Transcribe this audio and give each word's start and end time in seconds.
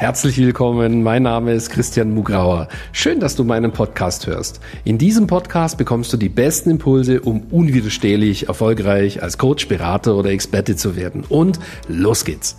Herzlich 0.00 0.38
willkommen, 0.38 1.02
mein 1.02 1.24
Name 1.24 1.52
ist 1.52 1.68
Christian 1.68 2.14
Mugrauer. 2.14 2.68
Schön, 2.90 3.20
dass 3.20 3.36
du 3.36 3.44
meinen 3.44 3.70
Podcast 3.70 4.26
hörst. 4.26 4.58
In 4.82 4.96
diesem 4.96 5.26
Podcast 5.26 5.76
bekommst 5.76 6.10
du 6.10 6.16
die 6.16 6.30
besten 6.30 6.70
Impulse, 6.70 7.20
um 7.20 7.42
unwiderstehlich 7.50 8.48
erfolgreich 8.48 9.22
als 9.22 9.36
Coach, 9.36 9.68
Berater 9.68 10.16
oder 10.16 10.30
Experte 10.30 10.74
zu 10.74 10.96
werden. 10.96 11.24
Und 11.28 11.60
los 11.86 12.24
geht's! 12.24 12.56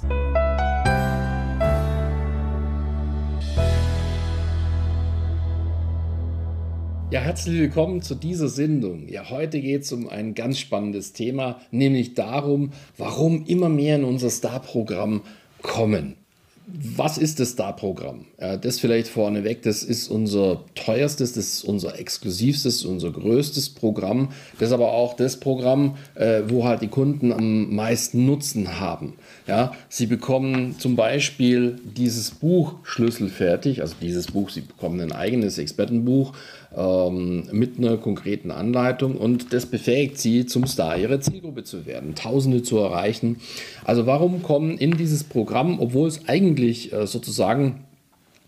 Ja, 7.09 7.21
herzlich 7.21 7.59
willkommen 7.59 8.03
zu 8.03 8.13
dieser 8.13 8.49
Sendung. 8.49 9.09
Ja, 9.09 9.31
heute 9.31 9.61
geht 9.61 9.81
es 9.81 9.91
um 9.91 10.07
ein 10.07 10.35
ganz 10.35 10.59
spannendes 10.59 11.13
Thema, 11.13 11.59
nämlich 11.71 12.13
darum, 12.13 12.69
warum 12.99 13.45
immer 13.47 13.67
mehr 13.67 13.95
in 13.95 14.03
unser 14.03 14.29
Star-Programm 14.29 15.21
kommen. 15.63 16.20
Was 16.67 17.17
ist 17.17 17.39
das 17.39 17.49
Star-Programm? 17.49 18.25
Das 18.37 18.79
vielleicht 18.79 19.07
vorneweg, 19.07 19.61
das 19.63 19.83
ist 19.83 20.07
unser 20.07 20.63
teuerstes, 20.75 21.33
das 21.33 21.45
ist 21.53 21.63
unser 21.63 21.99
exklusivstes, 21.99 22.85
unser 22.85 23.11
größtes 23.11 23.69
Programm. 23.69 24.29
Das 24.59 24.69
ist 24.69 24.73
aber 24.73 24.93
auch 24.93 25.15
das 25.15 25.39
Programm, 25.39 25.97
äh, 26.15 26.43
wo 26.47 26.63
halt 26.63 26.81
die 26.81 26.87
Kunden 26.87 27.33
am 27.33 27.75
meisten 27.75 28.25
Nutzen 28.25 28.79
haben. 28.79 29.13
Ja, 29.47 29.73
sie 29.89 30.05
bekommen 30.05 30.79
zum 30.79 30.95
Beispiel 30.95 31.79
dieses 31.83 32.31
Buch 32.31 32.75
schlüsselfertig, 32.83 33.81
also 33.81 33.95
dieses 33.99 34.27
Buch, 34.27 34.49
sie 34.49 34.61
bekommen 34.61 35.01
ein 35.01 35.11
eigenes 35.11 35.57
Expertenbuch 35.57 36.33
ähm, 36.75 37.43
mit 37.51 37.77
einer 37.77 37.97
konkreten 37.97 38.51
Anleitung 38.51 39.17
und 39.17 39.51
das 39.51 39.65
befähigt 39.65 40.19
sie, 40.19 40.45
zum 40.45 40.67
Star 40.67 40.97
ihrer 40.97 41.19
Zielgruppe 41.19 41.63
zu 41.63 41.85
werden, 41.85 42.15
Tausende 42.15 42.63
zu 42.63 42.77
erreichen. 42.77 43.37
Also 43.83 44.05
warum 44.05 44.41
kommen 44.43 44.77
in 44.77 44.91
dieses 44.91 45.23
Programm, 45.23 45.79
obwohl 45.79 46.07
es 46.07 46.29
eigentlich 46.29 46.50
äh, 46.59 47.07
sozusagen 47.07 47.85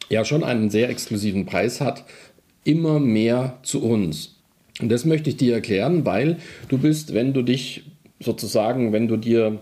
ja 0.09 0.26
schon 0.26 0.44
einen 0.44 0.70
sehr 0.70 0.90
exklusiven 0.90 1.46
Preis 1.46 1.82
hat, 1.82 2.04
immer 2.64 3.00
mehr 3.00 3.59
zu 3.64 3.84
uns? 3.84 4.36
Und 4.82 4.90
das 4.90 5.06
möchte 5.06 5.30
ich 5.30 5.38
dir 5.38 5.54
erklären, 5.54 6.06
weil 6.06 6.38
du 6.68 6.78
bist, 6.78 7.14
wenn 7.14 7.34
du 7.34 7.44
dich 7.44 7.84
sozusagen, 8.20 8.92
wenn 8.92 9.08
du 9.08 9.18
dir 9.18 9.59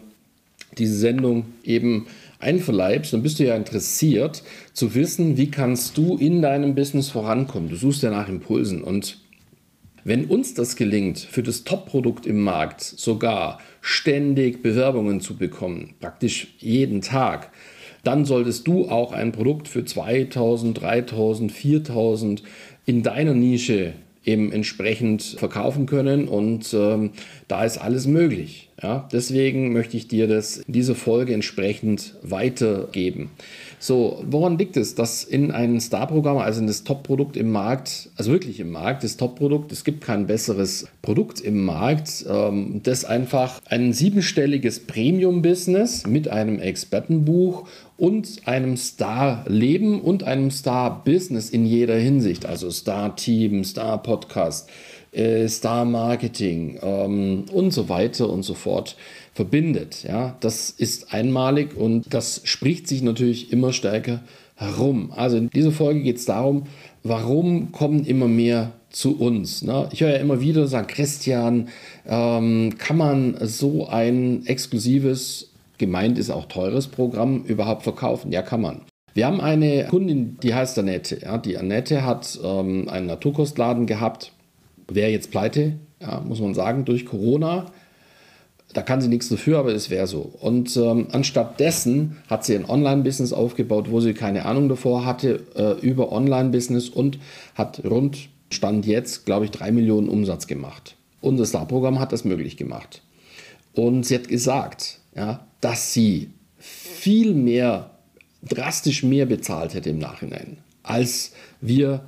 diese 0.77 0.95
Sendung 0.95 1.45
eben 1.63 2.07
einverleibst, 2.39 3.13
dann 3.13 3.23
bist 3.23 3.39
du 3.39 3.45
ja 3.45 3.55
interessiert 3.55 4.43
zu 4.73 4.95
wissen, 4.95 5.37
wie 5.37 5.51
kannst 5.51 5.97
du 5.97 6.17
in 6.17 6.41
deinem 6.41 6.75
Business 6.75 7.09
vorankommen. 7.09 7.69
Du 7.69 7.75
suchst 7.75 8.03
ja 8.03 8.09
nach 8.09 8.29
Impulsen 8.29 8.83
und 8.83 9.17
wenn 10.03 10.25
uns 10.25 10.55
das 10.55 10.75
gelingt, 10.75 11.19
für 11.19 11.43
das 11.43 11.63
Top-Produkt 11.63 12.25
im 12.25 12.41
Markt 12.41 12.81
sogar 12.81 13.59
ständig 13.81 14.63
Bewerbungen 14.63 15.21
zu 15.21 15.37
bekommen, 15.37 15.93
praktisch 15.99 16.55
jeden 16.57 17.01
Tag, 17.01 17.51
dann 18.03 18.25
solltest 18.25 18.67
du 18.67 18.89
auch 18.89 19.11
ein 19.11 19.31
Produkt 19.31 19.67
für 19.67 19.85
2000, 19.85 20.81
3000, 20.81 21.51
4000 21.51 22.43
in 22.85 23.03
deiner 23.03 23.33
Nische 23.33 23.93
eben 24.23 24.51
entsprechend 24.51 25.23
verkaufen 25.23 25.85
können 25.85 26.27
und 26.27 26.73
ähm, 26.73 27.11
da 27.47 27.63
ist 27.63 27.77
alles 27.77 28.07
möglich. 28.07 28.70
Ja? 28.81 29.07
Deswegen 29.11 29.73
möchte 29.73 29.97
ich 29.97 30.07
dir 30.07 30.27
das 30.27 30.57
in 30.57 30.73
dieser 30.73 30.95
Folge 30.95 31.33
entsprechend 31.33 32.15
weitergeben. 32.23 33.29
So, 33.79 34.23
woran 34.29 34.57
liegt 34.57 34.77
es, 34.77 34.95
dass 34.95 35.23
in 35.23 35.51
einem 35.51 35.79
Star-Programm, 35.79 36.37
also 36.37 36.61
in 36.61 36.67
das 36.67 36.83
Top-Produkt 36.83 37.35
im 37.35 37.51
Markt, 37.51 38.09
also 38.15 38.31
wirklich 38.31 38.59
im 38.59 38.71
Markt, 38.71 39.03
das 39.03 39.17
Top-Produkt, 39.17 39.71
es 39.71 39.83
gibt 39.83 40.01
kein 40.01 40.27
besseres 40.27 40.87
Produkt 41.01 41.41
im 41.41 41.65
Markt, 41.65 42.25
ähm, 42.29 42.81
das 42.83 43.05
einfach 43.05 43.59
ein 43.65 43.93
siebenstelliges 43.93 44.81
Premium-Business 44.81 46.05
mit 46.05 46.27
einem 46.27 46.59
Expertenbuch 46.59 47.67
und 47.97 48.41
einem 48.45 48.77
Star-Leben 48.77 50.01
und 50.01 50.23
einem 50.23 50.51
Star-Business 50.51 51.49
in 51.49 51.65
jeder 51.65 51.95
Hinsicht, 51.95 52.45
also 52.45 52.69
Star-Team, 52.69 53.63
Star-Podcast, 53.63 54.69
äh, 55.11 55.47
Star-Marketing 55.47 56.79
ähm, 56.81 57.45
und 57.51 57.71
so 57.71 57.89
weiter 57.89 58.29
und 58.29 58.43
so 58.43 58.53
fort 58.53 58.95
verbindet. 59.33 60.03
Ja, 60.03 60.37
das 60.39 60.69
ist 60.69 61.13
einmalig 61.13 61.75
und 61.75 62.13
das 62.13 62.41
spricht 62.43 62.87
sich 62.87 63.01
natürlich 63.01 63.51
immer 63.51 63.73
stärker 63.73 64.21
herum. 64.55 65.11
Also 65.15 65.37
in 65.37 65.49
dieser 65.49 65.71
Folge 65.71 66.01
geht 66.01 66.17
es 66.17 66.25
darum, 66.25 66.63
warum 67.03 67.71
kommen 67.71 68.05
immer 68.05 68.27
mehr 68.27 68.71
zu 68.89 69.19
uns. 69.19 69.61
Ne? 69.61 69.89
Ich 69.91 70.01
höre 70.01 70.11
ja 70.11 70.17
immer 70.17 70.41
wieder 70.41 70.67
sagen, 70.67 70.87
Christian, 70.87 71.69
ähm, 72.05 72.75
kann 72.77 72.97
man 72.97 73.37
so 73.41 73.87
ein 73.87 74.45
exklusives, 74.45 75.51
gemeint 75.77 76.17
ist 76.17 76.29
auch 76.29 76.45
teures 76.45 76.87
Programm 76.87 77.43
überhaupt 77.45 77.83
verkaufen? 77.83 78.31
Ja, 78.31 78.41
kann 78.41 78.61
man. 78.61 78.81
Wir 79.13 79.25
haben 79.25 79.41
eine 79.41 79.87
Kundin, 79.89 80.37
die 80.41 80.53
heißt 80.53 80.77
Annette. 80.79 81.19
Ja, 81.21 81.37
die 81.37 81.57
Annette 81.57 82.05
hat 82.05 82.39
ähm, 82.43 82.87
einen 82.87 83.07
Naturkostladen 83.07 83.85
gehabt, 83.85 84.31
wäre 84.95 85.09
jetzt 85.09 85.31
pleite, 85.31 85.73
ja, 85.99 86.19
muss 86.21 86.39
man 86.39 86.53
sagen, 86.53 86.85
durch 86.85 87.05
Corona. 87.05 87.71
Da 88.73 88.81
kann 88.81 89.01
sie 89.01 89.09
nichts 89.09 89.27
dafür, 89.27 89.59
aber 89.59 89.73
es 89.73 89.89
wäre 89.89 90.07
so. 90.07 90.21
Und 90.21 90.77
ähm, 90.77 91.07
anstatt 91.11 91.59
dessen 91.59 92.17
hat 92.29 92.45
sie 92.45 92.55
ein 92.55 92.69
Online-Business 92.69 93.33
aufgebaut, 93.33 93.91
wo 93.91 93.99
sie 93.99 94.13
keine 94.13 94.45
Ahnung 94.45 94.69
davor 94.69 95.05
hatte, 95.05 95.45
äh, 95.55 95.85
über 95.85 96.11
Online-Business 96.11 96.87
und 96.89 97.19
hat 97.55 97.83
rund, 97.83 98.29
Stand 98.49 98.85
jetzt, 98.85 99.25
glaube 99.25 99.45
ich, 99.45 99.51
drei 99.51 99.71
Millionen 99.71 100.09
Umsatz 100.09 100.45
gemacht. 100.47 100.95
Das 101.21 101.49
Star-Programm 101.49 101.99
hat 101.99 102.11
das 102.11 102.25
möglich 102.25 102.57
gemacht. 102.57 103.01
Und 103.73 104.05
sie 104.05 104.15
hat 104.15 104.27
gesagt, 104.27 104.99
ja, 105.15 105.45
dass 105.61 105.93
sie 105.93 106.31
viel 106.57 107.33
mehr, 107.33 107.91
drastisch 108.43 109.03
mehr 109.03 109.25
bezahlt 109.25 109.73
hätte 109.73 109.89
im 109.89 109.99
Nachhinein, 109.99 110.57
als 110.83 111.31
wir 111.61 112.03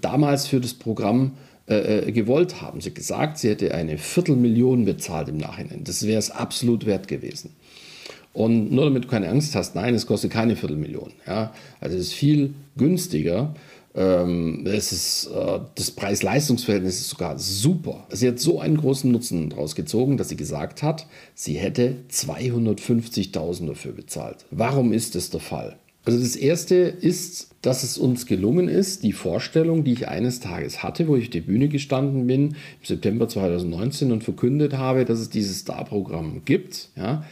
damals 0.00 0.46
für 0.46 0.60
das 0.60 0.74
Programm 0.74 1.32
äh, 1.66 2.08
äh, 2.08 2.12
gewollt 2.12 2.60
haben. 2.60 2.82
Sie 2.82 2.90
hat 2.90 2.94
gesagt, 2.94 3.38
sie 3.38 3.48
hätte 3.48 3.72
eine 3.74 3.96
Viertelmillion 3.96 4.84
bezahlt 4.84 5.28
im 5.28 5.38
Nachhinein. 5.38 5.82
Das 5.84 6.06
wäre 6.06 6.18
es 6.18 6.30
absolut 6.30 6.84
wert 6.84 7.08
gewesen. 7.08 7.56
Und 8.34 8.70
nur 8.70 8.84
damit 8.84 9.04
du 9.04 9.08
keine 9.08 9.30
Angst 9.30 9.54
hast, 9.54 9.74
nein, 9.74 9.94
es 9.94 10.06
kostet 10.06 10.30
keine 10.30 10.56
Viertelmillion. 10.56 11.12
Ja? 11.26 11.54
Also 11.80 11.96
es 11.96 12.08
ist 12.08 12.12
viel 12.12 12.52
günstiger. 12.76 13.54
Ähm, 13.94 14.66
es 14.66 14.92
ist, 14.92 15.26
äh, 15.28 15.60
das 15.76 15.92
Preis-Leistungs-Verhältnis 15.92 17.00
ist 17.00 17.10
sogar 17.10 17.38
super. 17.38 18.06
Sie 18.10 18.28
hat 18.28 18.40
so 18.40 18.60
einen 18.60 18.76
großen 18.76 19.10
Nutzen 19.10 19.50
daraus 19.50 19.74
gezogen, 19.74 20.16
dass 20.16 20.28
sie 20.28 20.36
gesagt 20.36 20.82
hat, 20.82 21.06
sie 21.34 21.54
hätte 21.54 21.96
250.000 22.10 23.68
dafür 23.68 23.92
bezahlt. 23.92 24.44
Warum 24.50 24.92
ist 24.92 25.14
das 25.14 25.30
der 25.30 25.40
Fall? 25.40 25.78
Also 26.04 26.18
das 26.18 26.36
Erste 26.36 26.74
ist, 26.74 27.54
dass 27.62 27.82
es 27.82 27.96
uns 27.96 28.26
gelungen 28.26 28.68
ist, 28.68 29.02
die 29.02 29.12
Vorstellung, 29.12 29.84
die 29.84 29.94
ich 29.94 30.08
eines 30.08 30.40
Tages 30.40 30.82
hatte, 30.82 31.08
wo 31.08 31.16
ich 31.16 31.24
auf 31.24 31.30
der 31.30 31.40
Bühne 31.40 31.68
gestanden 31.68 32.26
bin, 32.26 32.48
im 32.48 32.56
September 32.82 33.26
2019 33.26 34.12
und 34.12 34.22
verkündet 34.22 34.74
habe, 34.74 35.06
dass 35.06 35.18
es 35.18 35.30
dieses 35.30 35.60
Star-Programm 35.60 36.42
gibt, 36.44 36.90
ja, 36.96 37.24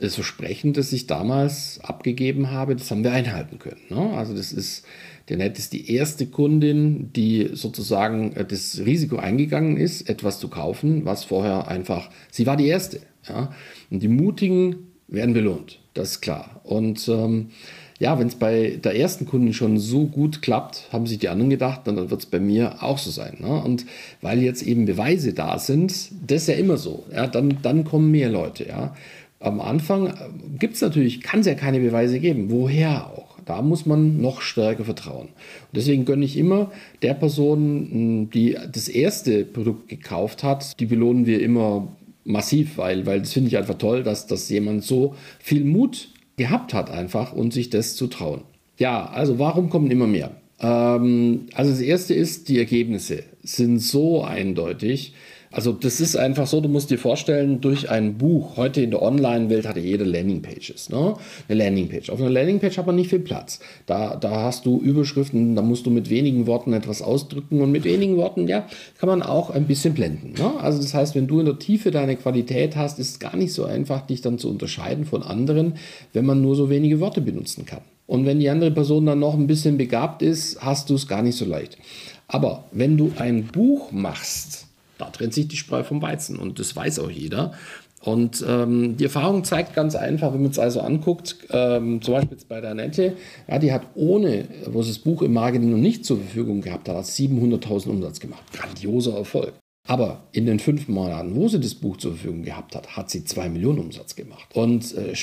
das 0.00 0.16
Versprechen, 0.16 0.72
das 0.72 0.92
ich 0.92 1.06
damals 1.06 1.80
abgegeben 1.82 2.50
habe, 2.50 2.74
das 2.74 2.90
haben 2.90 3.04
wir 3.04 3.12
einhalten 3.12 3.58
können. 3.58 3.80
Ne? 3.90 4.16
Also 4.16 4.34
das 4.34 4.52
ist, 4.52 4.84
der 5.28 5.36
Net 5.36 5.58
ist 5.58 5.72
die 5.72 5.92
erste 5.92 6.26
Kundin, 6.26 7.12
die 7.12 7.50
sozusagen 7.52 8.32
äh, 8.32 8.44
das 8.44 8.82
Risiko 8.84 9.16
eingegangen 9.16 9.76
ist, 9.76 10.08
etwas 10.08 10.40
zu 10.40 10.48
kaufen, 10.48 11.04
was 11.04 11.24
vorher 11.24 11.68
einfach, 11.68 12.10
sie 12.30 12.46
war 12.46 12.56
die 12.56 12.66
erste. 12.66 13.00
Ja? 13.28 13.52
Und 13.90 14.02
die 14.02 14.08
Mutigen 14.08 14.88
werden 15.06 15.34
belohnt, 15.34 15.80
das 15.94 16.12
ist 16.12 16.20
klar. 16.22 16.60
Und 16.64 17.08
ähm, 17.08 17.50
ja, 17.98 18.18
wenn 18.18 18.26
es 18.26 18.34
bei 18.34 18.78
der 18.82 18.96
ersten 18.96 19.24
Kundin 19.26 19.52
schon 19.52 19.78
so 19.78 20.06
gut 20.06 20.42
klappt, 20.42 20.88
haben 20.92 21.06
sich 21.06 21.18
die 21.18 21.28
anderen 21.28 21.50
gedacht, 21.50 21.82
dann 21.84 22.10
wird 22.10 22.20
es 22.20 22.26
bei 22.26 22.40
mir 22.40 22.82
auch 22.82 22.98
so 22.98 23.10
sein. 23.10 23.36
Ne? 23.40 23.62
Und 23.62 23.86
weil 24.20 24.42
jetzt 24.42 24.62
eben 24.62 24.84
Beweise 24.84 25.32
da 25.32 25.58
sind, 25.58 26.10
das 26.26 26.42
ist 26.42 26.48
ja 26.48 26.54
immer 26.54 26.76
so, 26.76 27.04
ja, 27.12 27.26
dann, 27.26 27.58
dann 27.62 27.84
kommen 27.84 28.10
mehr 28.10 28.30
Leute. 28.30 28.66
Ja. 28.66 28.96
Am 29.38 29.60
Anfang 29.60 30.08
äh, 30.08 30.12
gibt 30.58 30.74
es 30.74 30.80
natürlich, 30.80 31.20
kann 31.20 31.40
es 31.40 31.46
ja 31.46 31.54
keine 31.54 31.78
Beweise 31.78 32.18
geben. 32.18 32.50
Woher 32.50 33.06
auch? 33.06 33.38
Da 33.44 33.62
muss 33.62 33.86
man 33.86 34.20
noch 34.20 34.40
stärker 34.40 34.84
vertrauen. 34.84 35.28
Und 35.28 35.76
deswegen 35.76 36.04
gönne 36.04 36.24
ich 36.24 36.36
immer 36.36 36.72
der 37.02 37.14
Person, 37.14 37.88
hm, 37.90 38.30
die 38.30 38.56
das 38.72 38.88
erste 38.88 39.44
Produkt 39.44 39.88
gekauft 39.88 40.42
hat, 40.42 40.80
die 40.80 40.86
belohnen 40.86 41.26
wir 41.26 41.40
immer 41.42 41.88
massiv, 42.24 42.78
weil, 42.78 43.06
weil 43.06 43.20
das 43.20 43.34
finde 43.34 43.48
ich 43.48 43.56
einfach 43.58 43.76
toll, 43.76 44.02
dass, 44.02 44.26
dass 44.26 44.48
jemand 44.48 44.82
so 44.82 45.14
viel 45.38 45.64
Mut 45.64 46.08
gehabt 46.36 46.74
hat 46.74 46.90
einfach 46.90 47.32
und 47.32 47.52
sich 47.52 47.70
das 47.70 47.96
zu 47.96 48.06
trauen. 48.06 48.42
Ja, 48.78 49.06
also 49.06 49.38
warum 49.38 49.70
kommen 49.70 49.90
immer 49.90 50.06
mehr? 50.06 50.32
Ähm, 50.60 51.46
also 51.54 51.70
das 51.70 51.80
erste 51.80 52.14
ist, 52.14 52.48
die 52.48 52.58
Ergebnisse 52.58 53.24
sind 53.42 53.78
so 53.78 54.22
eindeutig, 54.22 55.14
also 55.54 55.72
das 55.72 56.00
ist 56.00 56.16
einfach 56.16 56.48
so, 56.48 56.60
du 56.60 56.68
musst 56.68 56.90
dir 56.90 56.98
vorstellen, 56.98 57.60
durch 57.60 57.88
ein 57.88 58.18
Buch, 58.18 58.56
heute 58.56 58.80
in 58.80 58.90
der 58.90 59.02
Online-Welt 59.02 59.68
hat 59.68 59.76
jede 59.76 60.02
Landingpages, 60.02 60.90
ne? 60.90 61.14
eine 61.48 61.58
Landingpage. 61.58 62.10
Auf 62.10 62.20
einer 62.20 62.30
Landingpage 62.30 62.76
hat 62.76 62.86
man 62.86 62.96
nicht 62.96 63.10
viel 63.10 63.20
Platz. 63.20 63.60
Da, 63.86 64.16
da 64.16 64.42
hast 64.42 64.66
du 64.66 64.80
Überschriften, 64.80 65.54
da 65.54 65.62
musst 65.62 65.86
du 65.86 65.90
mit 65.90 66.10
wenigen 66.10 66.48
Worten 66.48 66.72
etwas 66.72 67.02
ausdrücken 67.02 67.60
und 67.60 67.70
mit 67.70 67.84
wenigen 67.84 68.16
Worten, 68.16 68.48
ja, 68.48 68.66
kann 68.98 69.08
man 69.08 69.22
auch 69.22 69.50
ein 69.50 69.66
bisschen 69.66 69.94
blenden. 69.94 70.34
Ne? 70.36 70.52
Also 70.60 70.82
das 70.82 70.92
heißt, 70.92 71.14
wenn 71.14 71.28
du 71.28 71.38
in 71.38 71.46
der 71.46 71.60
Tiefe 71.60 71.92
deine 71.92 72.16
Qualität 72.16 72.74
hast, 72.74 72.98
ist 72.98 73.10
es 73.10 73.18
gar 73.20 73.36
nicht 73.36 73.52
so 73.52 73.64
einfach, 73.64 74.04
dich 74.04 74.22
dann 74.22 74.38
zu 74.38 74.50
unterscheiden 74.50 75.04
von 75.04 75.22
anderen, 75.22 75.74
wenn 76.12 76.26
man 76.26 76.42
nur 76.42 76.56
so 76.56 76.68
wenige 76.68 76.98
Worte 76.98 77.20
benutzen 77.20 77.64
kann. 77.64 77.82
Und 78.08 78.26
wenn 78.26 78.40
die 78.40 78.50
andere 78.50 78.72
Person 78.72 79.06
dann 79.06 79.20
noch 79.20 79.34
ein 79.34 79.46
bisschen 79.46 79.78
begabt 79.78 80.20
ist, 80.20 80.60
hast 80.60 80.90
du 80.90 80.96
es 80.96 81.06
gar 81.06 81.22
nicht 81.22 81.36
so 81.36 81.44
leicht. 81.44 81.78
Aber 82.26 82.64
wenn 82.72 82.96
du 82.96 83.12
ein 83.16 83.46
Buch 83.46 83.92
machst, 83.92 84.66
da 85.04 85.10
trennt 85.10 85.34
sich 85.34 85.48
die 85.48 85.56
Spreu 85.56 85.84
vom 85.84 86.02
Weizen 86.02 86.38
und 86.38 86.58
das 86.58 86.74
weiß 86.74 86.98
auch 86.98 87.10
jeder. 87.10 87.52
Und 88.00 88.44
ähm, 88.46 88.98
die 88.98 89.04
Erfahrung 89.04 89.44
zeigt 89.44 89.74
ganz 89.74 89.94
einfach, 89.94 90.34
wenn 90.34 90.42
man 90.42 90.50
es 90.50 90.58
also 90.58 90.80
anguckt, 90.80 91.38
ähm, 91.50 92.02
zum 92.02 92.14
Beispiel 92.14 92.32
jetzt 92.32 92.48
bei 92.48 92.60
der 92.60 92.72
Annette, 92.72 93.14
ja, 93.48 93.58
die 93.58 93.72
hat 93.72 93.86
ohne, 93.94 94.46
wo 94.66 94.82
sie 94.82 94.90
das 94.90 94.98
Buch 94.98 95.22
im 95.22 95.32
Marketing 95.32 95.70
noch 95.70 95.78
nicht 95.78 96.04
zur 96.04 96.18
Verfügung 96.18 96.60
gehabt 96.60 96.88
hat, 96.88 97.02
700.000 97.02 97.88
Umsatz 97.88 98.20
gemacht. 98.20 98.42
Grandioser 98.52 99.16
Erfolg. 99.16 99.54
Aber 99.86 100.24
in 100.32 100.46
den 100.46 100.60
fünf 100.60 100.88
Monaten, 100.88 101.34
wo 101.34 101.48
sie 101.48 101.60
das 101.60 101.74
Buch 101.74 101.98
zur 101.98 102.12
Verfügung 102.12 102.42
gehabt 102.42 102.74
hat, 102.74 102.96
hat 102.96 103.10
sie 103.10 103.24
zwei 103.24 103.50
Millionen 103.50 103.80
Umsatz 103.80 104.16
gemacht. 104.16 104.48
Und 104.54 104.94
äh, 104.94 105.14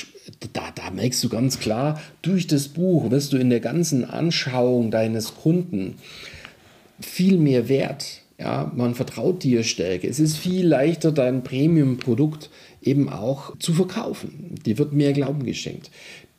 da, 0.52 0.70
da 0.74 0.90
merkst 0.90 1.22
du 1.22 1.28
ganz 1.28 1.58
klar, 1.58 2.00
durch 2.22 2.46
das 2.46 2.68
Buch 2.68 3.10
wirst 3.10 3.32
du 3.32 3.36
in 3.36 3.50
der 3.50 3.60
ganzen 3.60 4.04
Anschauung 4.04 4.90
deines 4.90 5.34
Kunden 5.34 5.96
viel 7.00 7.38
mehr 7.38 7.68
Wert. 7.68 8.21
Ja, 8.42 8.72
man 8.74 8.96
vertraut 8.96 9.44
dir 9.44 9.62
stärker. 9.62 10.08
Es 10.08 10.18
ist 10.18 10.36
viel 10.36 10.66
leichter, 10.66 11.12
dein 11.12 11.44
Premium-Produkt 11.44 12.50
eben 12.82 13.08
auch 13.08 13.56
zu 13.58 13.72
verkaufen. 13.72 14.56
Dir 14.66 14.78
wird 14.78 14.92
mehr 14.92 15.12
Glauben 15.12 15.44
geschenkt. 15.44 15.92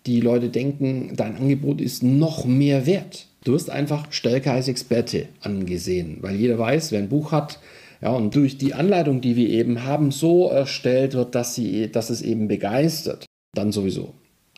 Die 0.06 0.20
Leute 0.20 0.50
denken, 0.50 1.14
dein 1.16 1.38
Angebot 1.38 1.80
ist 1.80 2.04
noch 2.04 2.44
mehr 2.44 2.86
wert. 2.86 3.28
Du 3.46 3.54
wirst 3.54 3.70
einfach 3.70 4.12
stärker 4.12 4.52
als 4.52 4.68
Experte 4.68 5.30
angesehen, 5.40 6.18
weil 6.20 6.36
jeder 6.36 6.60
weiß, 6.60 6.92
wer 6.92 7.00
ein 7.00 7.08
Buch 7.08 7.32
hat, 7.32 7.62
ja, 8.02 8.10
und 8.10 8.36
durch 8.36 8.58
die 8.58 8.74
Anleitung, 8.74 9.22
die 9.22 9.38
wir 9.38 9.48
eben 9.48 9.86
haben, 9.86 10.12
so 10.12 10.50
erstellt 10.50 11.14
wird, 11.14 11.36
dass, 11.36 11.56
sie, 11.56 11.90
dass 11.90 12.10
es 12.10 12.22
eben 12.22 12.50
begeistert, 12.50 13.26
dann 13.56 13.72
sowieso. 13.72 14.14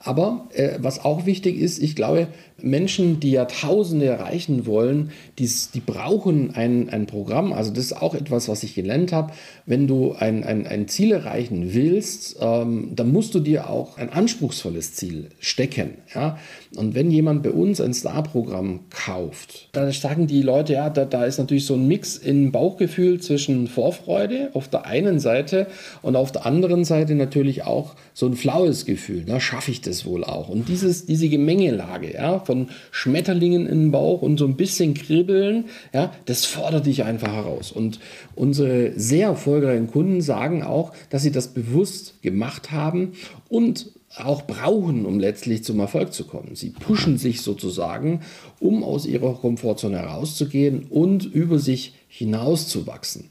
Aber 0.06 0.48
äh, 0.54 0.78
was 0.78 1.04
auch 1.04 1.26
wichtig 1.26 1.60
ist, 1.60 1.82
ich 1.82 1.96
glaube, 1.96 2.28
Menschen, 2.62 3.20
die 3.20 3.32
Jahrtausende 3.32 4.06
erreichen 4.06 4.66
wollen, 4.66 5.12
die, 5.40 5.50
die 5.74 5.80
brauchen 5.80 6.56
ein, 6.56 6.90
ein 6.90 7.06
Programm. 7.06 7.52
Also 7.52 7.72
das 7.72 7.86
ist 7.86 8.02
auch 8.02 8.14
etwas, 8.16 8.48
was 8.48 8.64
ich 8.64 8.76
gelernt 8.76 9.12
habe. 9.12 9.34
Wenn 9.66 9.88
du 9.88 10.14
ein, 10.14 10.44
ein, 10.44 10.66
ein 10.68 10.88
Ziel 10.88 11.12
erreichen 11.12 11.74
willst, 11.74 12.38
ähm, 12.40 12.92
dann 12.96 13.12
musst 13.12 13.34
du 13.36 13.40
dir 13.40 13.70
auch 13.70 13.98
ein 13.98 14.10
anspruchsvolles 14.10 14.94
Ziel 14.94 15.30
stecken. 15.40 15.96
Ja? 16.14 16.38
Und 16.76 16.96
wenn 16.96 17.12
jemand 17.12 17.44
bei 17.44 17.52
uns 17.52 17.82
ein 17.82 17.94
Star-Programm 17.94 18.82
kauft, 18.90 19.70
dann 19.74 19.92
sagen 19.92 20.28
die 20.28 20.42
Leute, 20.42 20.74
ja, 20.74 20.90
da, 20.90 21.06
da 21.06 21.26
ist 21.26 21.40
natürlich 21.40 21.66
so 21.66 21.74
ein 21.74 21.88
Mix 21.88 22.16
in 22.16 22.52
Bauchgefühl 22.52 23.20
zwischen 23.20 23.68
Vorfreude 23.68 24.52
auf 24.54 24.68
der 24.68 24.86
einen 24.86 25.20
Seite 25.20 25.68
und 26.02 26.16
auf 26.16 26.32
der 26.32 26.46
anderen 26.46 26.86
Seite 26.86 27.16
natürlich 27.16 27.64
auch 27.64 27.96
so 28.14 28.28
ein 28.28 28.36
flaues 28.36 28.86
Gefühl. 28.86 29.24
Da 29.26 29.40
schaffe 29.40 29.72
ich 29.72 29.82
das 29.82 29.95
wohl 30.04 30.24
auch. 30.24 30.50
Und 30.50 30.68
dieses, 30.68 31.06
diese 31.06 31.30
Gemengelage 31.30 32.14
ja, 32.14 32.40
von 32.40 32.70
Schmetterlingen 32.90 33.68
im 33.68 33.92
Bauch 33.92 34.24
und 34.24 34.40
so 34.40 34.46
ein 34.46 34.58
bisschen 34.58 34.96
Kribbeln, 34.96 35.66
ja, 35.94 36.12
das 36.26 36.46
fordert 36.46 36.88
dich 36.88 37.04
einfach 37.04 37.32
heraus. 37.32 37.72
Und 37.72 38.00
unsere 38.34 38.92
sehr 39.00 39.28
erfolgreichen 39.28 39.88
Kunden 39.88 40.22
sagen 40.22 40.64
auch, 40.64 40.92
dass 41.12 41.22
sie 41.22 41.32
das 41.32 41.50
bewusst 41.50 42.22
gemacht 42.24 42.72
haben 42.72 43.14
und 43.48 43.92
auch 44.18 44.44
brauchen, 44.44 45.06
um 45.06 45.20
letztlich 45.20 45.64
zum 45.64 45.80
Erfolg 45.80 46.14
zu 46.14 46.26
kommen. 46.26 46.56
Sie 46.56 46.70
pushen 46.70 47.18
sich 47.18 47.42
sozusagen, 47.42 48.22
um 48.60 48.84
aus 48.84 49.06
ihrer 49.06 49.34
Komfortzone 49.36 49.98
herauszugehen 49.98 50.86
und 50.90 51.26
über 51.26 51.60
sich 51.60 51.94
hinauszuwachsen. 52.08 53.30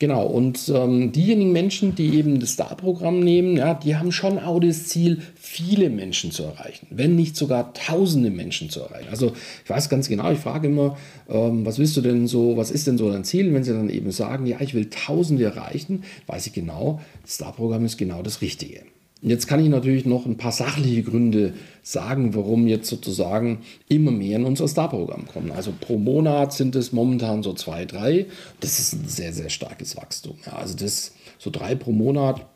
Genau, 0.00 0.26
und 0.26 0.68
ähm, 0.72 1.10
diejenigen 1.10 1.50
Menschen, 1.50 1.96
die 1.96 2.14
eben 2.14 2.38
das 2.38 2.52
Star-Programm 2.52 3.18
nehmen, 3.18 3.56
ja, 3.56 3.74
die 3.74 3.96
haben 3.96 4.12
schon 4.12 4.38
auch 4.38 4.60
das 4.60 4.86
Ziel, 4.86 5.22
viele 5.34 5.90
Menschen 5.90 6.30
zu 6.30 6.44
erreichen, 6.44 6.86
wenn 6.90 7.16
nicht 7.16 7.34
sogar 7.34 7.74
tausende 7.74 8.30
Menschen 8.30 8.70
zu 8.70 8.80
erreichen. 8.80 9.08
Also 9.10 9.32
ich 9.64 9.68
weiß 9.68 9.88
ganz 9.88 10.08
genau, 10.08 10.30
ich 10.30 10.38
frage 10.38 10.68
immer, 10.68 10.96
ähm, 11.28 11.66
was 11.66 11.80
willst 11.80 11.96
du 11.96 12.00
denn 12.00 12.28
so, 12.28 12.56
was 12.56 12.70
ist 12.70 12.86
denn 12.86 12.96
so 12.96 13.10
dein 13.10 13.24
Ziel? 13.24 13.52
wenn 13.52 13.64
sie 13.64 13.72
dann 13.72 13.90
eben 13.90 14.12
sagen, 14.12 14.46
ja, 14.46 14.60
ich 14.60 14.74
will 14.74 14.88
tausende 14.88 15.44
erreichen, 15.44 16.04
weiß 16.26 16.46
ich 16.46 16.52
genau, 16.52 17.00
das 17.22 17.34
Star-Programm 17.34 17.84
ist 17.84 17.96
genau 17.96 18.22
das 18.22 18.40
Richtige. 18.40 18.82
Jetzt 19.20 19.48
kann 19.48 19.62
ich 19.62 19.68
natürlich 19.68 20.06
noch 20.06 20.26
ein 20.26 20.36
paar 20.36 20.52
sachliche 20.52 21.02
Gründe 21.02 21.54
sagen, 21.82 22.36
warum 22.36 22.68
jetzt 22.68 22.88
sozusagen 22.88 23.62
immer 23.88 24.12
mehr 24.12 24.36
in 24.36 24.44
unser 24.44 24.68
Star-Programm 24.68 25.26
kommen. 25.26 25.50
Also 25.50 25.72
pro 25.78 25.98
Monat 25.98 26.52
sind 26.52 26.76
es 26.76 26.92
momentan 26.92 27.42
so 27.42 27.52
zwei, 27.52 27.84
drei. 27.84 28.26
Das 28.60 28.78
ist 28.78 28.92
ein 28.92 29.08
sehr, 29.08 29.32
sehr 29.32 29.50
starkes 29.50 29.96
Wachstum. 29.96 30.36
Ja, 30.46 30.52
also 30.52 30.76
das 30.76 31.14
so 31.38 31.50
drei 31.50 31.74
pro 31.74 31.90
Monat, 31.90 32.46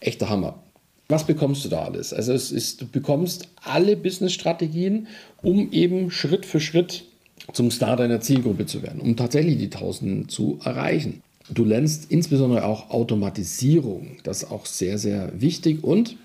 echter 0.00 0.30
Hammer. 0.30 0.62
Was 1.08 1.26
bekommst 1.26 1.64
du 1.64 1.68
da 1.68 1.84
alles? 1.84 2.14
Also 2.14 2.32
es 2.32 2.50
ist, 2.50 2.80
du 2.80 2.86
bekommst 2.86 3.48
alle 3.62 3.96
Business-Strategien, 3.96 5.08
um 5.42 5.70
eben 5.72 6.10
Schritt 6.10 6.46
für 6.46 6.60
Schritt 6.60 7.04
zum 7.52 7.70
Star 7.70 7.96
deiner 7.96 8.20
Zielgruppe 8.20 8.64
zu 8.64 8.82
werden, 8.82 9.00
um 9.00 9.16
tatsächlich 9.16 9.58
die 9.58 9.64
1000 9.64 10.30
zu 10.30 10.60
erreichen. 10.64 11.22
Du 11.48 11.64
lernst 11.64 12.10
insbesondere 12.10 12.64
auch 12.64 12.90
Automatisierung, 12.90 14.18
das 14.22 14.42
ist 14.42 14.50
auch 14.50 14.66
sehr, 14.66 14.98
sehr 14.98 15.32
wichtig 15.40 15.82
und 15.82 16.16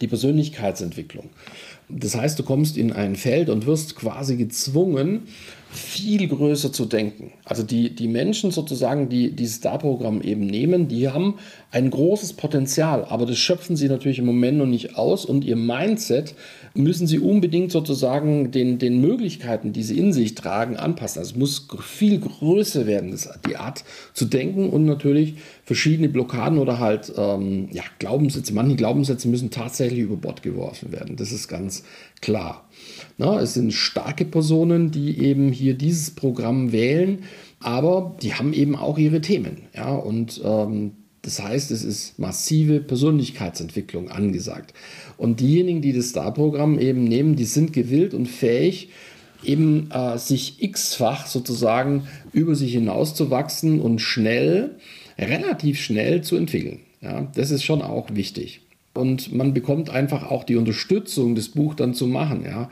die 0.00 0.08
Persönlichkeitsentwicklung. 0.08 1.30
Das 1.88 2.16
heißt, 2.16 2.38
du 2.38 2.42
kommst 2.42 2.76
in 2.76 2.92
ein 2.92 3.16
Feld 3.16 3.50
und 3.50 3.66
wirst 3.66 3.94
quasi 3.96 4.36
gezwungen, 4.36 5.22
viel 5.74 6.28
größer 6.28 6.72
zu 6.72 6.84
denken. 6.86 7.32
Also 7.44 7.64
die, 7.64 7.94
die 7.94 8.06
Menschen 8.06 8.52
sozusagen, 8.52 9.08
die 9.08 9.32
dieses 9.32 9.56
Star-Programm 9.56 10.22
eben 10.22 10.46
nehmen, 10.46 10.86
die 10.86 11.08
haben 11.08 11.34
ein 11.72 11.90
großes 11.90 12.34
Potenzial, 12.34 13.04
aber 13.04 13.26
das 13.26 13.38
schöpfen 13.38 13.76
sie 13.76 13.88
natürlich 13.88 14.20
im 14.20 14.26
Moment 14.26 14.58
noch 14.58 14.66
nicht 14.66 14.96
aus 14.96 15.24
und 15.24 15.44
ihr 15.44 15.56
Mindset 15.56 16.34
müssen 16.74 17.08
sie 17.08 17.18
unbedingt 17.18 17.72
sozusagen 17.72 18.52
den, 18.52 18.78
den 18.78 19.00
Möglichkeiten, 19.00 19.72
die 19.72 19.82
sie 19.82 19.98
in 19.98 20.12
sich 20.12 20.36
tragen, 20.36 20.76
anpassen. 20.76 21.18
Also 21.18 21.32
es 21.32 21.36
muss 21.36 21.66
viel 21.82 22.20
größer 22.20 22.86
werden, 22.86 23.10
das, 23.10 23.28
die 23.48 23.56
Art 23.56 23.84
zu 24.12 24.26
denken 24.26 24.70
und 24.70 24.84
natürlich 24.84 25.34
verschiedene 25.64 26.08
Blockaden 26.08 26.58
oder 26.58 26.78
halt 26.78 27.12
ähm, 27.16 27.68
ja, 27.72 27.82
Glaubenssätze, 27.98 28.54
manche 28.54 28.76
Glaubenssätze 28.76 29.26
müssen 29.28 29.50
tatsächlich 29.50 30.00
über 30.00 30.16
Bord 30.16 30.42
geworfen 30.42 30.92
werden. 30.92 31.16
Das 31.16 31.32
ist 31.32 31.48
ganz 31.48 31.73
klar. 32.20 32.68
Na, 33.18 33.40
es 33.40 33.54
sind 33.54 33.72
starke 33.72 34.24
Personen, 34.24 34.90
die 34.90 35.18
eben 35.18 35.52
hier 35.52 35.74
dieses 35.74 36.10
Programm 36.10 36.72
wählen, 36.72 37.24
aber 37.60 38.16
die 38.22 38.34
haben 38.34 38.52
eben 38.52 38.76
auch 38.76 38.98
ihre 38.98 39.20
Themen. 39.20 39.62
Ja, 39.74 39.94
und 39.94 40.40
ähm, 40.44 40.92
das 41.22 41.42
heißt, 41.42 41.70
es 41.70 41.84
ist 41.84 42.18
massive 42.18 42.80
Persönlichkeitsentwicklung 42.80 44.10
angesagt. 44.10 44.74
Und 45.16 45.40
diejenigen, 45.40 45.80
die 45.80 45.94
das 45.94 46.10
Star-Programm 46.10 46.78
eben 46.78 47.04
nehmen, 47.04 47.34
die 47.36 47.46
sind 47.46 47.72
gewillt 47.72 48.12
und 48.12 48.26
fähig, 48.26 48.90
eben 49.42 49.90
äh, 49.90 50.18
sich 50.18 50.62
x-fach 50.62 51.26
sozusagen 51.26 52.06
über 52.32 52.54
sich 52.54 52.72
hinauszuwachsen 52.72 53.80
und 53.80 54.00
schnell, 54.00 54.76
relativ 55.18 55.80
schnell 55.80 56.22
zu 56.22 56.36
entwickeln. 56.36 56.80
Ja, 57.00 57.30
das 57.34 57.50
ist 57.50 57.64
schon 57.64 57.82
auch 57.82 58.08
wichtig. 58.14 58.60
Und 58.94 59.34
man 59.34 59.52
bekommt 59.52 59.90
einfach 59.90 60.30
auch 60.30 60.44
die 60.44 60.56
Unterstützung, 60.56 61.34
das 61.34 61.48
Buch 61.48 61.74
dann 61.74 61.94
zu 61.94 62.06
machen. 62.06 62.44
Ja. 62.44 62.70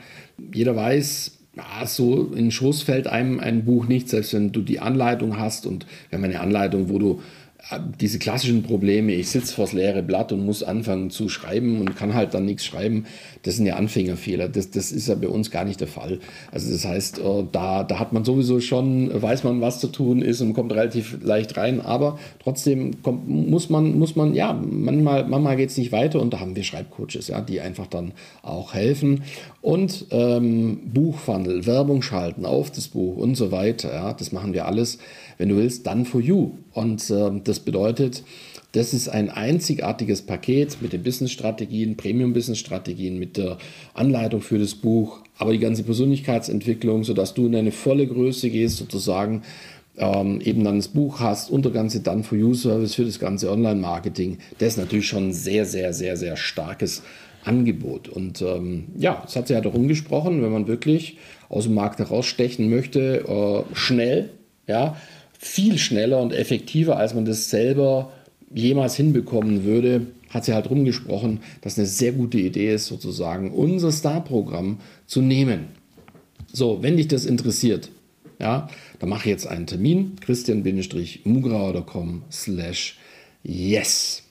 Jeder 0.53 0.75
weiß, 0.75 1.37
ja, 1.55 1.85
so 1.85 2.31
in 2.33 2.49
Schoß 2.49 2.81
fällt 2.81 3.07
einem 3.07 3.39
ein 3.39 3.65
Buch 3.65 3.87
nicht, 3.87 4.09
selbst 4.09 4.33
wenn 4.33 4.51
du 4.51 4.61
die 4.61 4.79
Anleitung 4.79 5.37
hast 5.37 5.67
und 5.67 5.85
wir 6.09 6.17
haben 6.17 6.23
eine 6.23 6.39
Anleitung, 6.39 6.89
wo 6.89 6.97
du 6.97 7.21
diese 7.99 8.19
klassischen 8.19 8.63
Probleme, 8.63 9.13
ich 9.13 9.29
sitze 9.29 9.55
vor 9.55 9.65
das 9.65 9.73
leere 9.73 10.03
Blatt 10.03 10.33
und 10.33 10.45
muss 10.45 10.63
anfangen 10.63 11.09
zu 11.09 11.29
schreiben 11.29 11.79
und 11.79 11.95
kann 11.95 12.13
halt 12.13 12.33
dann 12.33 12.45
nichts 12.45 12.65
schreiben, 12.65 13.05
das 13.43 13.55
sind 13.55 13.65
ja 13.65 13.77
Anfängerfehler. 13.77 14.49
Das, 14.49 14.69
das 14.69 14.91
ist 14.91 15.07
ja 15.07 15.15
bei 15.15 15.29
uns 15.29 15.49
gar 15.49 15.63
nicht 15.63 15.79
der 15.79 15.87
Fall. 15.87 16.19
Also 16.51 16.71
das 16.71 16.85
heißt, 16.85 17.19
äh, 17.19 17.43
da, 17.51 17.83
da 17.83 17.99
hat 17.99 18.11
man 18.11 18.25
sowieso 18.25 18.59
schon, 18.59 19.09
weiß 19.21 19.45
man, 19.45 19.61
was 19.61 19.79
zu 19.79 19.87
tun 19.87 20.21
ist 20.21 20.41
und 20.41 20.53
kommt 20.53 20.73
relativ 20.73 21.17
leicht 21.23 21.55
rein, 21.55 21.79
aber 21.79 22.19
trotzdem 22.41 23.01
kommt, 23.01 23.29
muss 23.29 23.69
man, 23.69 23.97
muss 23.97 24.17
man, 24.17 24.33
ja, 24.33 24.53
manchmal, 24.53 25.25
manchmal 25.25 25.55
geht 25.55 25.69
es 25.69 25.77
nicht 25.77 25.93
weiter 25.93 26.19
und 26.21 26.33
da 26.33 26.41
haben 26.41 26.57
wir 26.57 26.63
Schreibcoaches, 26.63 27.29
ja, 27.29 27.39
die 27.39 27.61
einfach 27.61 27.87
dann 27.87 28.11
auch 28.41 28.73
helfen. 28.73 29.23
Und 29.61 30.07
ähm, 30.11 30.81
Buchfunnel, 30.93 31.65
Werbung 31.65 32.01
schalten 32.01 32.45
auf 32.45 32.71
das 32.71 32.89
Buch 32.89 33.15
und 33.15 33.35
so 33.35 33.51
weiter, 33.51 33.93
ja, 33.93 34.13
das 34.13 34.33
machen 34.33 34.53
wir 34.53 34.65
alles 34.65 34.97
wenn 35.37 35.49
du 35.49 35.55
willst, 35.55 35.85
done 35.87 36.05
for 36.05 36.21
you. 36.21 36.51
Und 36.73 37.09
äh, 37.09 37.31
das 37.43 37.59
bedeutet, 37.59 38.23
das 38.73 38.93
ist 38.93 39.07
ein 39.07 39.29
einzigartiges 39.29 40.23
Paket 40.23 40.81
mit 40.81 40.93
den 40.93 41.03
Business-Strategien, 41.03 41.95
Premium-Business-Strategien, 41.95 43.19
mit 43.19 43.37
der 43.37 43.57
Anleitung 43.93 44.41
für 44.41 44.57
das 44.57 44.73
Buch, 44.73 45.19
aber 45.37 45.51
die 45.51 45.59
ganze 45.59 45.83
Persönlichkeitsentwicklung, 45.83 47.03
sodass 47.03 47.33
du 47.33 47.45
in 47.45 47.55
eine 47.55 47.71
volle 47.71 48.07
Größe 48.07 48.49
gehst, 48.49 48.77
sozusagen, 48.77 49.43
ähm, 49.97 50.41
eben 50.41 50.63
dann 50.63 50.77
das 50.77 50.87
Buch 50.87 51.19
hast 51.19 51.51
und 51.51 51.65
der 51.65 51.71
ganze 51.71 51.99
Done-for-You-Service 51.99 52.95
für 52.95 53.05
das 53.05 53.19
ganze 53.19 53.51
Online-Marketing. 53.51 54.39
Das 54.57 54.69
ist 54.69 54.77
natürlich 54.77 55.07
schon 55.07 55.29
ein 55.29 55.33
sehr, 55.33 55.65
sehr, 55.65 55.93
sehr, 55.93 56.17
sehr 56.17 56.35
starkes 56.35 57.03
Angebot. 57.43 58.09
Und 58.09 58.41
ähm, 58.41 58.85
ja, 58.97 59.23
es 59.27 59.35
hat 59.35 59.47
sich 59.47 59.55
ja 59.55 59.61
darum 59.61 59.87
gesprochen, 59.87 60.41
wenn 60.41 60.51
man 60.51 60.67
wirklich 60.67 61.17
aus 61.49 61.65
dem 61.65 61.75
Markt 61.75 61.99
herausstechen 61.99 62.69
möchte, 62.69 63.23
äh, 63.27 63.75
schnell, 63.75 64.31
ja, 64.67 64.97
viel 65.43 65.77
schneller 65.77 66.21
und 66.21 66.33
effektiver, 66.33 66.97
als 66.97 67.13
man 67.13 67.25
das 67.25 67.49
selber 67.49 68.11
jemals 68.53 68.95
hinbekommen 68.95 69.63
würde, 69.63 70.07
hat 70.29 70.45
sie 70.45 70.53
halt 70.53 70.69
rumgesprochen, 70.69 71.41
dass 71.61 71.77
eine 71.77 71.87
sehr 71.87 72.13
gute 72.13 72.39
Idee 72.39 72.73
ist, 72.73 72.87
sozusagen 72.87 73.51
unser 73.51 73.91
Star-Programm 73.91 74.79
zu 75.05 75.21
nehmen. 75.21 75.67
So, 76.51 76.81
wenn 76.81 76.97
dich 76.97 77.07
das 77.07 77.25
interessiert, 77.25 77.89
ja, 78.39 78.69
dann 78.99 79.09
mache 79.09 79.29
jetzt 79.29 79.47
einen 79.47 79.67
Termin, 79.67 80.15
christian-mugrauer.com 80.21 82.23
slash 82.31 82.97
yes. 83.43 84.23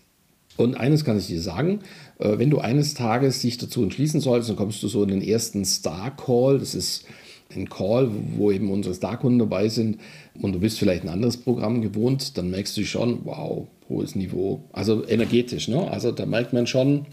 Und 0.56 0.76
eines 0.76 1.04
kann 1.04 1.18
ich 1.18 1.26
dir 1.26 1.40
sagen, 1.40 1.80
äh, 2.18 2.38
wenn 2.38 2.50
du 2.50 2.58
eines 2.58 2.94
Tages 2.94 3.40
dich 3.40 3.58
dazu 3.58 3.82
entschließen 3.82 4.20
solltest, 4.20 4.50
dann 4.50 4.56
kommst 4.56 4.82
du 4.82 4.88
so 4.88 5.02
in 5.02 5.08
den 5.08 5.22
ersten 5.22 5.64
Star-Call, 5.64 6.58
das 6.58 6.74
ist 6.74 7.04
ein 7.56 7.68
Call, 7.68 8.10
wo 8.36 8.50
eben 8.50 8.70
unsere 8.70 8.94
Star-Kunden 8.94 9.38
dabei 9.38 9.68
sind 9.68 9.98
und 10.40 10.52
du 10.52 10.60
bist 10.60 10.78
vielleicht 10.78 11.04
ein 11.04 11.08
anderes 11.08 11.36
Programm 11.36 11.82
gewohnt, 11.82 12.36
dann 12.38 12.50
merkst 12.50 12.76
du 12.76 12.84
schon, 12.84 13.20
wow, 13.24 13.66
hohes 13.88 14.14
Niveau. 14.14 14.60
Also 14.72 15.06
energetisch, 15.06 15.68
ne? 15.68 15.90
Also 15.90 16.12
da 16.12 16.26
merkt 16.26 16.52
man 16.52 16.66
schon, 16.66 17.06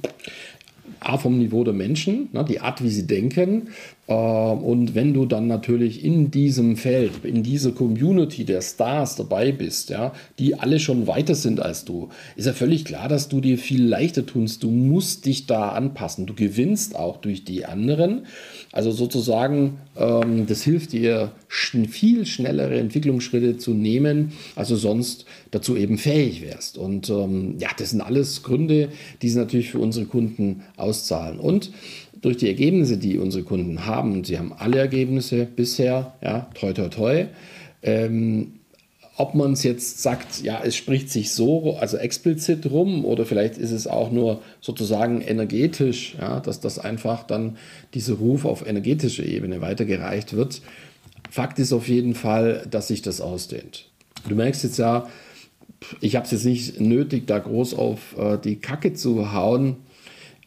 A, 0.99 1.17
vom 1.17 1.37
Niveau 1.37 1.63
der 1.63 1.73
Menschen, 1.73 2.29
ne, 2.33 2.43
die 2.43 2.59
Art, 2.59 2.83
wie 2.83 2.89
sie 2.89 3.07
denken. 3.07 3.69
Äh, 4.09 4.13
und 4.13 4.95
wenn 4.95 5.13
du 5.13 5.25
dann 5.25 5.47
natürlich 5.47 6.03
in 6.03 6.31
diesem 6.31 6.75
Feld, 6.75 7.23
in 7.23 7.43
dieser 7.43 7.71
Community 7.71 8.43
der 8.43 8.61
Stars 8.61 9.15
dabei 9.15 9.51
bist, 9.51 9.91
ja, 9.91 10.13
die 10.39 10.55
alle 10.55 10.79
schon 10.79 11.07
weiter 11.07 11.35
sind 11.35 11.61
als 11.61 11.85
du, 11.85 12.09
ist 12.35 12.45
ja 12.45 12.53
völlig 12.53 12.85
klar, 12.85 13.07
dass 13.07 13.29
du 13.29 13.39
dir 13.39 13.57
viel 13.57 13.85
leichter 13.85 14.25
tust. 14.25 14.63
Du 14.63 14.71
musst 14.71 15.25
dich 15.25 15.45
da 15.45 15.69
anpassen. 15.69 16.25
Du 16.25 16.33
gewinnst 16.33 16.95
auch 16.95 17.17
durch 17.17 17.45
die 17.45 17.65
anderen. 17.65 18.25
Also 18.71 18.91
sozusagen, 18.91 19.77
ähm, 19.95 20.47
das 20.47 20.63
hilft 20.63 20.93
dir, 20.93 21.31
schn 21.47 21.85
viel 21.85 22.25
schnellere 22.25 22.79
Entwicklungsschritte 22.79 23.57
zu 23.57 23.73
nehmen, 23.73 24.31
als 24.55 24.69
du 24.69 24.75
sonst 24.75 25.25
dazu 25.51 25.77
eben 25.77 25.97
fähig 25.97 26.41
wärst. 26.41 26.77
Und 26.77 27.09
ähm, 27.09 27.55
ja, 27.59 27.69
das 27.77 27.91
sind 27.91 28.01
alles 28.01 28.41
Gründe, 28.41 28.89
die 29.21 29.29
sie 29.29 29.37
natürlich 29.37 29.69
für 29.69 29.79
unsere 29.79 30.05
Kunden 30.05 30.61
auszahlen. 30.77 31.39
Und 31.39 31.71
durch 32.21 32.37
die 32.37 32.47
Ergebnisse, 32.47 32.97
die 32.97 33.17
unsere 33.17 33.43
Kunden 33.43 33.85
haben, 33.85 34.13
und 34.13 34.27
sie 34.27 34.37
haben 34.37 34.53
alle 34.53 34.77
Ergebnisse 34.77 35.45
bisher, 35.45 36.13
ja, 36.21 36.49
toi, 36.53 36.73
toi, 36.73 36.89
toi, 36.89 37.25
ähm, 37.81 38.53
ob 39.15 39.35
man 39.35 39.51
es 39.51 39.63
jetzt 39.63 40.01
sagt, 40.01 40.43
ja, 40.43 40.61
es 40.63 40.77
spricht 40.77 41.09
sich 41.09 41.33
so, 41.33 41.75
also 41.75 41.97
explizit 41.97 42.71
rum, 42.71 43.03
oder 43.03 43.25
vielleicht 43.25 43.57
ist 43.57 43.71
es 43.71 43.85
auch 43.85 44.11
nur 44.11 44.41
sozusagen 44.61 45.21
energetisch, 45.21 46.15
ja, 46.19 46.39
dass 46.39 46.61
das 46.61 46.79
einfach 46.79 47.23
dann 47.23 47.57
dieser 47.93 48.13
Ruf 48.13 48.45
auf 48.45 48.65
energetischer 48.65 49.25
Ebene 49.25 49.59
weitergereicht 49.59 50.33
wird. 50.33 50.61
Fakt 51.29 51.59
ist 51.59 51.73
auf 51.73 51.89
jeden 51.89 52.15
Fall, 52.15 52.65
dass 52.71 52.87
sich 52.87 53.01
das 53.01 53.19
ausdehnt. 53.19 53.89
Du 54.27 54.35
merkst 54.35 54.63
jetzt 54.63 54.79
ja, 54.79 55.09
ich 55.99 56.15
habe 56.15 56.25
es 56.25 56.31
jetzt 56.31 56.45
nicht 56.45 56.79
nötig, 56.79 57.27
da 57.27 57.39
groß 57.39 57.73
auf 57.73 58.17
äh, 58.17 58.37
die 58.37 58.55
Kacke 58.57 58.93
zu 58.93 59.33
hauen, 59.33 59.77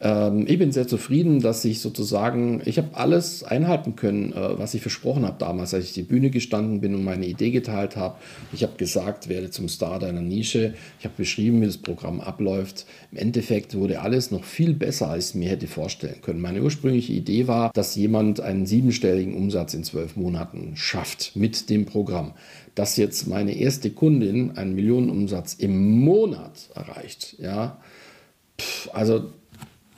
ähm, 0.03 0.45
ich 0.47 0.59
bin 0.59 0.73
sehr 0.73 0.85
zufrieden, 0.85 1.39
dass 1.39 1.63
ich 1.63 1.79
sozusagen, 1.79 2.61
ich 2.65 2.77
habe 2.77 2.89
alles 2.91 3.43
einhalten 3.43 3.95
können, 3.95 4.33
äh, 4.33 4.59
was 4.59 4.73
ich 4.73 4.81
versprochen 4.81 5.25
habe 5.25 5.37
damals, 5.39 5.73
als 5.73 5.85
ich 5.85 5.93
die 5.93 6.03
Bühne 6.03 6.29
gestanden 6.29 6.81
bin 6.81 6.93
und 6.93 7.05
meine 7.05 7.25
Idee 7.25 7.51
geteilt 7.51 7.95
habe. 7.95 8.17
Ich 8.51 8.63
habe 8.63 8.73
gesagt, 8.75 9.29
werde 9.29 9.49
zum 9.49 9.69
Star 9.69 9.99
deiner 9.99 10.21
Nische. 10.21 10.73
Ich 10.99 11.05
habe 11.05 11.15
beschrieben, 11.15 11.61
wie 11.61 11.67
das 11.67 11.77
Programm 11.77 12.19
abläuft. 12.19 12.85
Im 13.13 13.17
Endeffekt 13.17 13.75
wurde 13.75 14.01
alles 14.01 14.29
noch 14.29 14.43
viel 14.43 14.73
besser, 14.73 15.09
als 15.09 15.29
ich 15.29 15.35
mir 15.35 15.49
hätte 15.49 15.67
vorstellen 15.67 16.21
können. 16.21 16.41
Meine 16.41 16.61
ursprüngliche 16.61 17.13
Idee 17.13 17.47
war, 17.47 17.71
dass 17.73 17.95
jemand 17.95 18.41
einen 18.41 18.65
siebenstelligen 18.65 19.35
Umsatz 19.35 19.73
in 19.73 19.85
zwölf 19.85 20.17
Monaten 20.17 20.73
schafft 20.75 21.31
mit 21.35 21.69
dem 21.69 21.85
Programm. 21.85 22.33
Dass 22.75 22.97
jetzt 22.97 23.27
meine 23.27 23.55
erste 23.55 23.89
Kundin 23.89 24.57
einen 24.57 24.75
Millionenumsatz 24.75 25.53
im 25.53 25.99
Monat 26.01 26.69
erreicht, 26.75 27.35
ja, 27.39 27.79
Pff, 28.59 28.89
also 28.93 29.31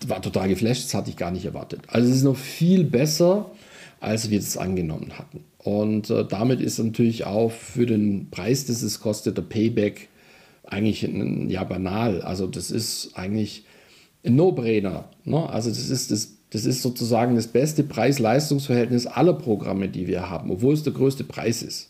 war 0.08 0.22
total 0.22 0.50
geflasht, 0.50 0.86
das 0.86 0.94
hatte 0.94 1.10
ich 1.10 1.18
gar 1.18 1.32
nicht 1.32 1.46
erwartet. 1.46 1.82
Also 1.88 2.10
es 2.10 2.18
ist 2.18 2.24
noch 2.24 2.38
viel 2.38 2.84
besser, 2.84 3.52
als 4.00 4.30
wir 4.30 4.40
das 4.40 4.58
angenommen 4.58 5.18
hatten. 5.18 5.44
Und 5.58 6.10
äh, 6.10 6.26
damit 6.26 6.62
ist 6.62 6.78
natürlich 6.78 7.26
auch 7.26 7.52
für 7.52 7.86
den 7.86 8.30
Preis, 8.30 8.66
das 8.66 8.82
es 8.84 9.00
kostet, 9.00 9.38
der 9.38 9.42
Payback 9.44 10.10
eigentlich 10.64 11.08
ja 11.48 11.64
banal. 11.64 12.22
Also 12.22 12.48
das 12.48 12.72
ist 12.72 13.12
eigentlich 13.16 13.66
ein 14.24 14.36
No-Brainer. 14.36 15.10
Ne? 15.24 15.50
Also 15.50 15.70
das 15.70 15.90
ist, 15.90 16.12
das, 16.12 16.34
das 16.50 16.66
ist 16.66 16.82
sozusagen 16.82 17.36
das 17.36 17.48
beste 17.48 17.84
Preis-Leistungs-Verhältnis 17.84 19.08
aller 19.08 19.34
Programme, 19.34 19.90
die 19.90 20.08
wir 20.08 20.30
haben, 20.30 20.52
obwohl 20.52 20.74
es 20.74 20.84
der 20.84 20.94
größte 20.94 21.24
Preis 21.24 21.62
ist. 21.64 21.90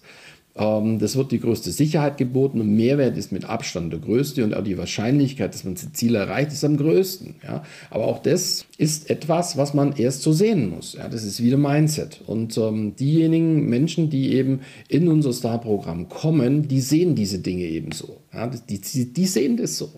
Ähm, 0.58 1.00
das 1.00 1.18
wird 1.18 1.32
die 1.32 1.40
größte 1.40 1.72
Sicherheit 1.72 2.18
geboten 2.18 2.62
und 2.62 2.76
Mehrwert 2.76 3.18
ist 3.18 3.32
mit 3.32 3.46
Abstand 3.46 3.92
der 3.92 4.00
größte 4.00 4.44
und 4.44 4.54
auch 4.54 4.64
die 4.64 4.78
Wahrscheinlichkeit, 4.78 5.54
dass 5.54 5.66
man 5.66 5.74
das 5.76 5.92
Ziel 5.94 6.16
erreicht, 6.16 6.52
ist 6.52 6.64
am 6.64 6.78
größten. 6.78 7.36
Ja. 7.44 7.64
Aber 7.90 8.06
auch 8.06 8.20
das 8.20 8.66
ist 8.78 9.10
etwas, 9.10 9.58
was 9.58 9.74
man 9.74 9.94
erst 9.98 10.22
so 10.22 10.32
sehen 10.32 10.70
muss. 10.70 10.94
Ja. 10.94 11.10
Das 11.10 11.24
ist 11.24 11.44
wieder 11.44 11.58
Mindset. 11.58 12.22
Und 12.26 12.58
ähm, 12.58 12.96
diejenigen 12.96 13.68
Menschen, 13.68 14.10
die 14.10 14.34
eben 14.34 14.62
in 14.88 15.10
unser 15.10 15.34
Star-Programm 15.34 16.08
kommen, 16.08 16.68
die 16.68 16.80
sehen 16.80 17.16
diese 17.16 17.40
Dinge 17.40 17.66
eben 17.66 17.92
so. 17.92 18.18
Ja. 18.34 18.48
Die, 18.48 18.80
die, 18.80 19.14
die 19.14 19.26
sehen 19.26 19.58
das 19.58 19.78
so. 19.78 19.92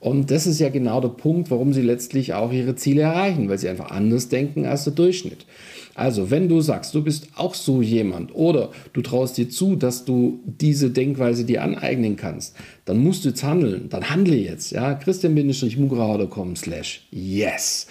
Und 0.00 0.30
das 0.30 0.46
ist 0.46 0.60
ja 0.60 0.68
genau 0.68 1.00
der 1.00 1.08
Punkt, 1.08 1.50
warum 1.50 1.72
sie 1.72 1.80
letztlich 1.80 2.34
auch 2.34 2.52
ihre 2.52 2.74
Ziele 2.74 3.02
erreichen, 3.02 3.48
weil 3.48 3.56
sie 3.56 3.70
einfach 3.70 3.90
anders 3.90 4.28
denken 4.28 4.66
als 4.66 4.84
der 4.84 4.92
Durchschnitt. 4.92 5.46
Also, 5.94 6.30
wenn 6.30 6.48
du 6.48 6.60
sagst, 6.60 6.94
du 6.94 7.02
bist 7.02 7.28
auch 7.36 7.54
so 7.54 7.80
jemand 7.80 8.34
oder 8.34 8.70
du 8.92 9.00
traust 9.00 9.38
dir 9.38 9.48
zu, 9.48 9.76
dass 9.76 10.04
du 10.04 10.40
diese 10.44 10.90
Denkweise 10.90 11.44
dir 11.44 11.62
aneignen 11.62 12.16
kannst, 12.16 12.56
dann 12.84 12.98
musst 12.98 13.24
du 13.24 13.28
jetzt 13.28 13.44
handeln. 13.44 13.88
Dann 13.90 14.10
handle 14.10 14.36
jetzt. 14.36 14.72
Ja, 14.72 14.94
christian-mugrauer.com 14.94 16.56
slash 16.56 17.06
yes. 17.10 17.86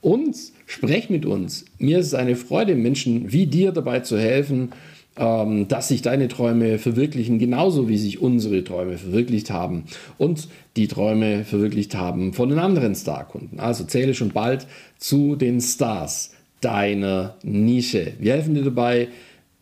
Und 0.00 0.36
sprech 0.66 1.08
mit 1.10 1.24
uns. 1.24 1.64
Mir 1.78 1.98
ist 1.98 2.08
es 2.08 2.14
eine 2.14 2.36
Freude, 2.36 2.74
Menschen 2.74 3.32
wie 3.32 3.46
dir 3.46 3.72
dabei 3.72 4.00
zu 4.00 4.18
helfen, 4.18 4.70
ähm, 5.16 5.66
dass 5.68 5.88
sich 5.88 6.02
deine 6.02 6.28
Träume 6.28 6.78
verwirklichen, 6.78 7.38
genauso 7.38 7.88
wie 7.88 7.98
sich 7.98 8.20
unsere 8.20 8.62
Träume 8.62 8.98
verwirklicht 8.98 9.50
haben 9.50 9.84
und 10.16 10.48
die 10.76 10.86
Träume 10.86 11.44
verwirklicht 11.44 11.96
haben 11.96 12.32
von 12.32 12.50
den 12.50 12.58
anderen 12.58 12.94
Starkunden. 12.94 13.58
Also 13.58 13.84
zähle 13.84 14.14
schon 14.14 14.30
bald 14.30 14.66
zu 14.98 15.34
den 15.34 15.60
Stars 15.60 16.30
deiner 16.60 17.36
Nische. 17.42 18.12
Wir 18.18 18.32
helfen 18.32 18.54
dir 18.54 18.64
dabei. 18.64 19.08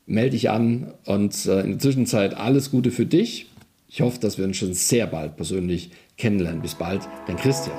Melde 0.07 0.31
dich 0.31 0.51
an 0.51 0.93
und 1.05 1.47
äh, 1.47 1.61
in 1.63 1.71
der 1.71 1.79
Zwischenzeit 1.81 2.37
alles 2.37 2.71
Gute 2.71 2.93
für 2.93 3.07
dich. 3.07 3.47
Ich 3.89 4.01
hoffe, 4.03 4.21
dass 4.21 4.39
wir 4.39 4.45
uns 4.45 4.57
schon 4.57 4.73
sehr 4.73 5.07
bald 5.07 5.37
persönlich 5.37 5.91
kennenlernen. 6.17 6.63
Bis 6.63 6.75
bald, 6.75 7.03
dein 7.27 7.37
Christian. 7.37 7.77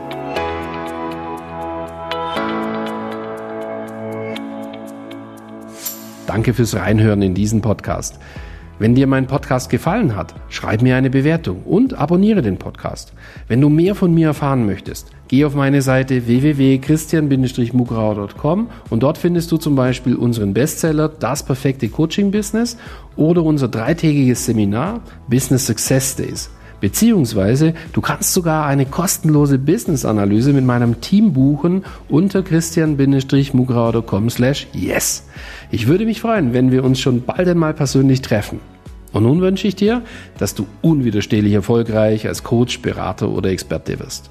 Danke 6.28 6.54
fürs 6.54 6.76
Reinhören 6.76 7.22
in 7.22 7.34
diesen 7.34 7.62
Podcast. 7.62 8.20
Wenn 8.80 8.94
dir 8.94 9.08
mein 9.08 9.26
Podcast 9.26 9.70
gefallen 9.72 10.16
hat, 10.16 10.36
schreib 10.50 10.84
mir 10.84 10.98
eine 10.98 11.10
Bewertung 11.10 11.64
und 11.64 11.96
abonniere 11.96 12.44
den 12.44 12.60
Podcast. 12.60 13.14
Wenn 13.48 13.60
du 13.60 13.70
mehr 13.70 13.96
von 13.96 14.14
mir 14.14 14.28
erfahren 14.28 14.66
möchtest, 14.68 15.12
geh 15.28 15.44
auf 15.46 15.56
meine 15.56 15.82
Seite 15.82 16.28
www.christian-mugrauer.com 16.28 18.70
und 18.90 19.04
dort 19.04 19.18
findest 19.18 19.52
du 19.52 19.58
zum 19.58 19.76
Beispiel 19.76 20.16
unseren 20.16 20.54
Bestseller 20.54 21.10
Das 21.10 21.44
perfekte 21.44 21.90
Coaching 21.90 22.32
Business 22.32 22.78
oder 23.16 23.44
unser 23.44 23.68
dreitägiges 23.68 24.46
Seminar 24.46 25.02
Business 25.28 25.66
Success 25.66 26.16
Days. 26.16 26.52
Beziehungsweise 26.80 27.74
du 27.94 28.02
kannst 28.02 28.34
sogar 28.34 28.68
eine 28.68 28.86
kostenlose 28.86 29.58
Business-Analyse 29.58 30.54
mit 30.54 30.64
meinem 30.64 31.02
Team 31.02 31.34
buchen 31.34 31.84
unter 32.08 32.44
christian-mugrauer.com 32.44 34.30
slash 34.30 34.68
yes. 34.74 35.24
Ich 35.72 35.88
würde 35.88 36.06
mich 36.06 36.22
freuen, 36.22 36.54
wenn 36.54 36.72
wir 36.72 36.84
uns 36.84 37.00
schon 37.00 37.24
bald 37.24 37.48
einmal 37.48 37.74
persönlich 37.74 38.22
treffen. 38.22 38.60
Und 39.12 39.24
nun 39.24 39.42
wünsche 39.42 39.68
ich 39.68 39.76
dir, 39.76 40.04
dass 40.38 40.54
du 40.54 40.68
unwiderstehlich 40.82 41.54
erfolgreich 41.54 42.28
als 42.28 42.44
Coach, 42.44 42.82
Berater 42.82 43.30
oder 43.30 43.50
Experte 43.50 44.00
wirst. 44.00 44.30